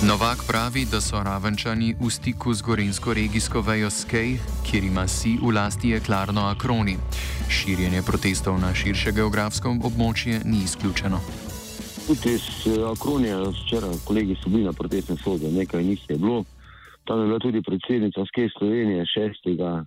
Novak 0.01 0.37
pravi, 0.47 0.85
da 0.91 0.97
so 0.97 1.21
ravenčani 1.23 1.93
v 1.93 2.09
stiku 2.09 2.53
z 2.53 2.65
gorensko 2.65 3.13
regijsko 3.13 3.61
vejo 3.61 3.89
Skej, 3.89 4.41
kjer 4.65 4.83
ima 4.83 5.05
si 5.07 5.37
v 5.37 5.53
lasti 5.53 5.93
jeklarno 5.93 6.41
Akroni. 6.49 6.97
Širjenje 7.45 8.01
protestov 8.01 8.57
na 8.57 8.73
širše 8.73 9.13
geografsko 9.13 9.69
območje 9.69 10.41
ni 10.45 10.65
izključeno. 10.65 11.21
Tudi 12.07 12.33
iz 12.33 12.45
eh, 12.65 12.81
Akronija, 12.93 13.37
včeraj 13.53 14.01
kolegi 14.07 14.33
so 14.41 14.49
bili 14.49 14.65
na 14.65 14.73
protestnem 14.73 15.17
sodu, 15.21 15.53
nekaj 15.53 15.83
njih 15.83 16.09
je 16.09 16.17
bilo. 16.17 16.43
Tam 17.05 17.21
je 17.21 17.25
bila 17.29 17.39
tudi 17.39 17.61
predsednica 17.61 18.25
Skej 18.25 18.49
Slovenije 18.57 19.05
6. 19.05 19.85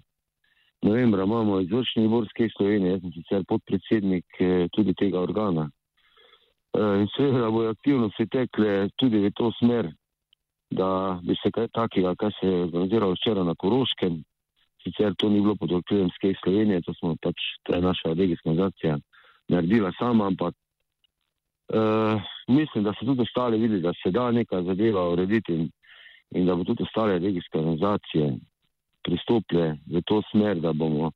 novembra, 0.82 1.24
imamo 1.24 1.60
izvršni 1.60 2.06
odbor 2.06 2.30
Skej 2.30 2.54
Slovenije, 2.56 2.92
jaz 2.92 3.00
sem 3.00 3.12
sicer 3.18 3.42
podpredsednik 3.50 4.26
eh, 4.38 4.68
tudi 4.70 4.94
tega 4.94 5.18
organa. 5.18 5.66
Eh, 6.78 7.00
in 7.02 7.06
seveda 7.16 7.50
bojo 7.50 7.74
aktivnosti 7.74 8.26
tekle 8.30 8.88
tudi 8.94 9.18
v 9.18 9.34
to 9.34 9.50
smer, 9.58 9.90
da 10.70 11.20
bi 11.22 11.36
se 11.42 11.50
kaj 11.50 11.68
takega, 11.72 12.14
kar 12.14 12.32
se 12.40 12.46
je 12.46 12.62
organiziralo 12.62 13.14
včeraj 13.14 13.44
na 13.44 13.54
Koroškem, 13.54 14.22
sicer 14.82 15.14
to 15.18 15.28
ni 15.28 15.40
bilo 15.40 15.56
pod 15.56 15.72
okriljem 15.72 16.10
Skej 16.16 16.34
Slovenije, 16.42 16.82
to 16.82 16.94
smo 16.94 17.16
pač, 17.22 17.36
to 17.62 17.74
je 17.74 17.82
naša 17.82 18.12
regijska 18.12 18.50
organizacija 18.50 18.98
naredila 19.48 19.92
sama, 19.98 20.26
ampak 20.26 20.54
uh, 20.54 22.20
mislim, 22.48 22.84
da 22.84 22.92
so 22.98 23.06
tudi 23.06 23.22
ostali 23.22 23.58
videli, 23.58 23.80
da 23.80 23.92
se 24.02 24.10
da 24.10 24.30
neka 24.30 24.62
zadeva 24.62 25.08
urediti 25.10 25.54
in, 25.54 25.70
in 26.30 26.46
da 26.46 26.54
bo 26.54 26.64
tudi 26.64 26.82
ostale 26.82 27.18
regijske 27.18 27.58
organizacije 27.58 28.36
pristopile 29.04 29.76
v 29.86 30.02
to 30.06 30.22
smer, 30.30 30.60
da 30.60 30.72
bomo 30.72 31.10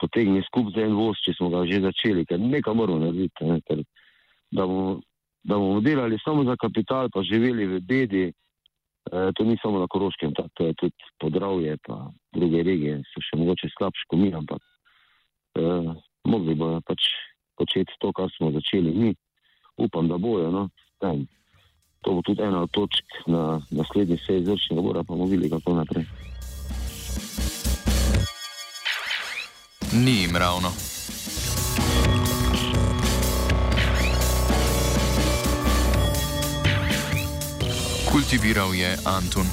potegnili 0.00 0.44
skup 0.46 0.72
za 0.74 0.84
en 0.84 0.94
voz, 0.96 1.20
če 1.24 1.34
smo 1.36 1.48
ga 1.52 1.64
že 1.68 1.80
začeli, 1.80 2.24
ker 2.26 2.40
nekaj 2.40 2.74
moramo 2.74 3.04
narediti, 3.04 3.44
ne, 3.44 3.60
ker 3.68 3.82
da 4.50 4.66
bomo, 4.66 5.00
da 5.44 5.56
bomo 5.56 5.80
delali 5.80 6.18
samo 6.24 6.44
za 6.44 6.56
kapital, 6.56 7.08
pa 7.12 7.22
živeli 7.22 7.66
v 7.66 7.80
bedi, 7.80 8.24
to 9.08 9.44
ni 9.44 9.56
samo 9.62 9.78
na 9.78 9.86
Koroškem, 9.86 10.32
to 10.54 10.66
je 10.66 10.74
tudi 10.74 10.94
podravje, 11.18 11.76
pa 11.86 12.10
druge 12.36 12.62
regije 12.62 13.00
so 13.10 13.22
še 13.24 13.40
mogoče 13.40 13.72
slabše 13.78 14.06
kot 14.08 14.18
mi, 14.20 14.30
ampak 14.34 14.62
eh, 15.58 15.90
mogli 16.24 16.54
bojo 16.54 16.80
pač 16.86 17.08
početi 17.58 17.96
to, 18.00 18.12
kar 18.12 18.30
smo 18.36 18.52
začeli 18.52 18.92
mi. 18.94 19.14
Upam, 19.76 20.08
da 20.08 20.18
bojo. 20.18 20.50
No. 20.50 20.68
Tem. 21.00 21.26
To 22.04 22.16
bo 22.16 22.22
tudi 22.22 22.42
ena 22.42 22.62
od 22.62 22.70
točk 22.72 23.04
na 23.26 23.60
naslednji 23.70 24.16
seji 24.20 24.40
izvršnega 24.44 24.82
bora, 24.82 25.02
pa 25.04 25.14
bomo 25.14 25.28
videli, 25.28 25.50
kako 25.50 25.74
naprej. 25.80 26.04
Ni 29.92 30.22
jim 30.22 30.36
ravno. 30.36 30.99
Kultiviral 38.20 38.74
je 38.74 38.96
Antun. 39.04 39.46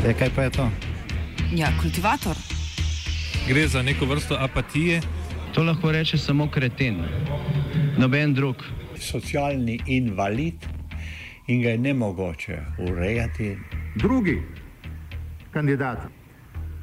E, 0.00 0.14
kaj 0.18 0.30
pa 0.32 0.42
je 0.42 0.50
to? 0.50 0.70
Ja, 1.52 1.68
kultivator. 1.80 2.36
Gre 3.48 3.68
za 3.68 3.82
neko 3.82 4.06
vrsto 4.06 4.34
apatije. 4.40 5.00
To 5.54 5.62
lahko 5.62 5.92
reče 5.92 6.18
samo 6.18 6.48
kreten, 6.50 7.04
noben 7.98 8.34
drug. 8.34 8.64
Socialni 8.96 9.80
invalid 9.86 10.54
in 11.46 11.62
ga 11.62 11.68
je 11.68 11.78
ne 11.78 11.94
mogoče 11.94 12.58
urejati. 12.78 13.56
Drugi 13.94 14.42
kandidat. 15.52 15.98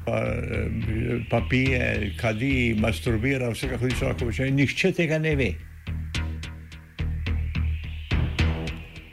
Pa, 0.04 0.18
eh, 0.18 1.26
pa 1.30 1.42
pije, 1.50 2.14
kadi, 2.20 2.76
masturbira, 2.78 3.50
vse 3.50 3.68
kako 3.68 3.88
ti 3.88 3.94
človek 3.98 4.18
počne. 4.18 4.50
Nihče 4.50 4.92
tega 4.92 5.18
ne 5.18 5.36
ve. 5.36 5.52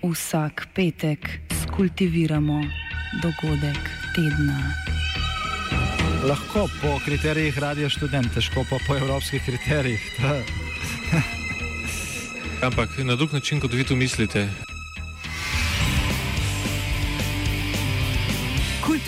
Vsak 0.04 0.68
petek 0.76 1.40
skultiviramo 1.64 2.64
dogodek 3.22 3.90
tedna. 4.16 4.74
Lahko 6.24 6.68
po 6.82 7.00
kriterijih 7.06 7.60
radio 7.60 7.90
študent, 7.90 8.34
težko 8.34 8.66
pa 8.70 8.78
po 8.88 8.96
evropskih 8.96 9.42
kriterijih. 9.46 10.02
Ampak 12.68 12.90
na 13.04 13.16
drug 13.16 13.34
način, 13.34 13.60
kot 13.60 13.74
vi 13.74 13.84
tu 13.84 13.96
mislite. 13.96 14.69